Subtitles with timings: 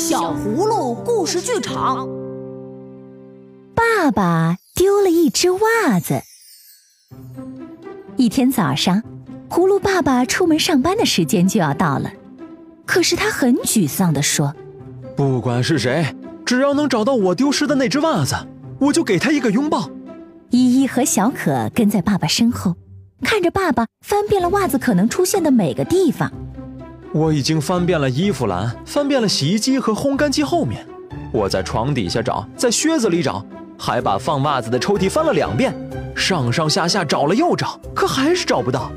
[0.00, 2.08] 小葫芦故事剧场。
[3.74, 6.22] 爸爸丢了一只袜子。
[8.16, 9.02] 一天早上，
[9.50, 12.10] 葫芦爸爸出门上班的时间就要到了，
[12.86, 14.54] 可是他很沮丧地说
[15.14, 18.34] ：“不管是谁，只要能找到我丢失的那只袜子，
[18.78, 19.90] 我就给他一个拥抱。”
[20.48, 22.74] 依依和小可跟在爸爸身后，
[23.22, 26.32] 看着爸爸翻遍了袜子可能出现的每个地方。
[27.12, 30.86] 我已经翻遍了衣服栏，翻遍了洗衣机和烘干机后面，
[31.32, 33.44] 我在床底下找，在靴子里找，
[33.76, 35.74] 还把放袜子的抽屉翻了两遍，
[36.14, 38.92] 上上下下找了又找，可还是找不到。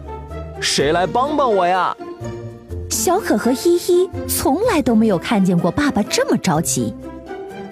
[0.61, 1.95] 谁来帮帮我呀？
[2.89, 6.93] 小可和依依从来都没有看见过爸爸这么着急。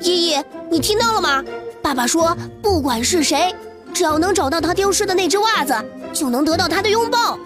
[0.01, 0.35] 依依，
[0.71, 1.43] 你听到了吗？
[1.83, 3.53] 爸爸说，不管是谁，
[3.93, 5.75] 只要能找到他丢失的那只袜子，
[6.11, 7.37] 就能得到他的拥抱。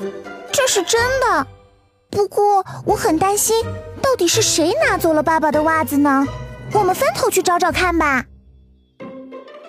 [0.53, 1.45] 这是真的。
[2.15, 3.53] 不过我很担心，
[4.01, 6.25] 到底是谁拿走了爸爸的袜子呢？
[6.71, 8.23] 我们分头去找找看吧。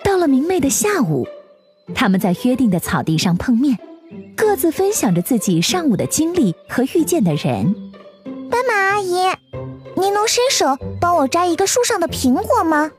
[0.01, 1.27] 到了明媚的下午，
[1.93, 3.77] 他们在约定的草地上碰面，
[4.37, 7.75] 各自分享着自己上午的经历和遇见的人。
[8.49, 9.17] 斑马阿姨，
[9.97, 12.89] 您能伸手帮我摘一个树上的苹果吗？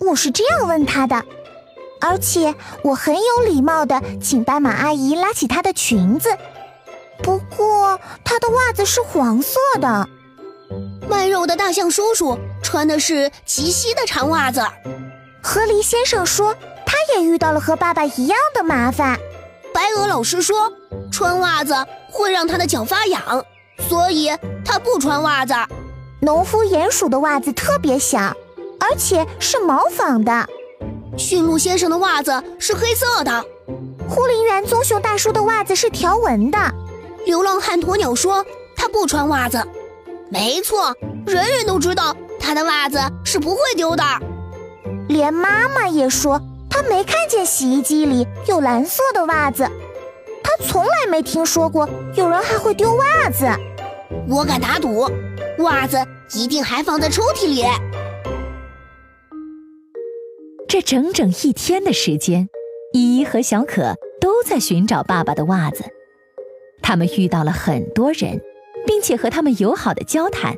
[0.00, 1.22] 我是这样问他的，
[2.00, 6.30] 而且我很有礼貌的请斑马阿姨拉起她的裙子。
[7.24, 10.06] 不过，他的袜子是黄色的。
[11.08, 14.60] 卖肉的大象叔叔穿的是齐膝的长袜子。
[15.42, 19.18] 河狸先生说，他也遇到了和爸爸一样的麻烦。
[19.72, 20.70] 白鹅老师说，
[21.10, 21.74] 穿袜子
[22.10, 23.44] 会让他的脚发痒，
[23.88, 24.30] 所以
[24.62, 25.54] 他不穿袜子。
[26.20, 28.36] 农夫鼹鼠的袜子特别小，
[28.78, 30.46] 而且是毛纺的。
[31.16, 33.44] 驯鹿先生的袜子是黑色的。
[34.10, 36.58] 护林员棕熊大叔的袜子是条纹的。
[37.24, 38.44] 流浪汉鸵鸟说
[38.76, 39.62] ：“他不穿袜子。”
[40.30, 40.94] 没错，
[41.26, 44.02] 人人都知道他的袜子是不会丢的。
[45.08, 49.68] 连妈妈也说，她没看见洗衣机里有蓝色的袜子。
[50.42, 53.46] 她从来没听说过有人还会丢袜子。
[54.28, 55.08] 我敢打赌，
[55.58, 55.98] 袜子
[56.34, 57.64] 一定还放在抽屉里。
[60.66, 62.48] 这整整一天的时间，
[62.92, 65.84] 依依和小可都在寻找爸爸的袜子。
[66.86, 68.42] 他们遇到了很多人，
[68.86, 70.54] 并且和他们友好的交谈。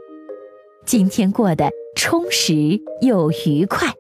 [0.85, 3.95] 今天过得充实又愉快。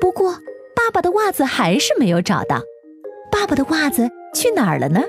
[0.00, 0.32] 不过，
[0.74, 2.62] 爸爸的袜子还是没有找到。
[3.30, 5.02] 爸爸的袜子去哪儿了呢？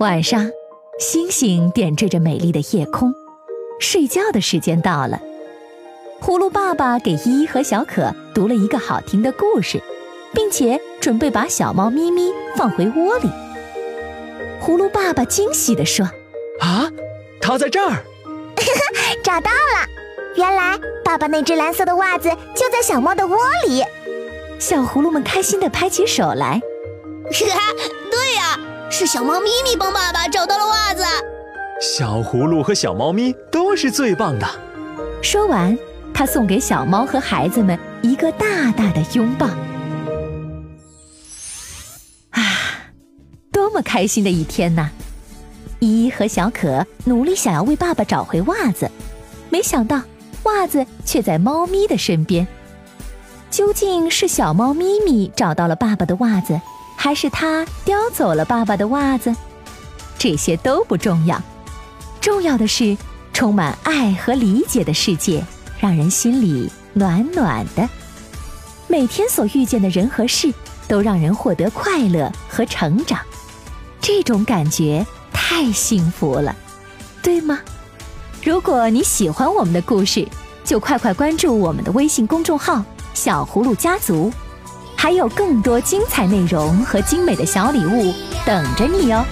[0.00, 0.50] 晚上，
[0.98, 3.14] 星星点缀着美丽的夜空。
[3.78, 5.20] 睡觉的时间到了。
[6.20, 9.80] 葫芦爸爸给依依和小可读了一个好听的故事，
[10.34, 13.30] 并且准备把小猫咪咪放回窝里。
[14.66, 16.04] 葫芦爸爸惊喜地说
[16.58, 16.90] ：“啊，
[17.40, 18.02] 它在这儿！
[19.22, 19.86] 找到了！
[20.34, 23.36] 原来爸爸那只蓝色的袜子就在小猫的窝
[23.68, 23.84] 里。”
[24.58, 26.60] 小葫芦们开心地拍起手来。
[27.30, 28.58] 对呀，
[28.90, 31.04] 是小猫咪咪帮爸爸找到了袜子。
[31.80, 34.48] 小葫芦和小猫咪都是最棒的。
[35.22, 35.78] 说完，
[36.12, 39.46] 他送给小猫和孩子们一个大大的拥抱。
[43.76, 44.88] 么开心的一天呐！
[45.80, 48.90] 依依和小可努力想要为爸爸找回袜子，
[49.50, 50.00] 没想到
[50.44, 52.46] 袜子却在猫咪的身边。
[53.50, 56.58] 究竟是小猫咪咪找到了爸爸的袜子，
[56.96, 59.36] 还是它叼走了爸爸的袜子？
[60.18, 61.38] 这些都不重要，
[62.18, 62.96] 重要的是
[63.34, 65.44] 充满爱和理解的世界，
[65.78, 67.86] 让人心里暖暖的。
[68.88, 70.50] 每天所遇见的人和事，
[70.88, 73.20] 都让人获得快乐和成长。
[74.06, 76.54] 这种感觉太幸福了，
[77.20, 77.58] 对吗？
[78.40, 80.24] 如果你喜欢我们的故事，
[80.62, 82.84] 就快快关注我们的微信公众号
[83.14, 84.32] “小葫芦家族”，
[84.94, 88.14] 还有更多精彩内容和精美的小礼物
[88.44, 89.24] 等着你哦。